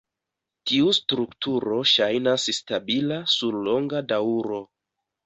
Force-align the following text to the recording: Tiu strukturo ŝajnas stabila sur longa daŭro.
Tiu 0.69 0.93
strukturo 0.99 1.77
ŝajnas 1.91 2.45
stabila 2.61 3.19
sur 3.35 3.59
longa 3.69 4.03
daŭro. 4.15 4.59